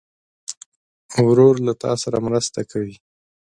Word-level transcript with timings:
ورور 1.27 1.55
له 1.65 1.73
تا 1.81 1.91
سره 2.03 2.17
مرسته 2.27 2.59
کوي. 2.71 2.95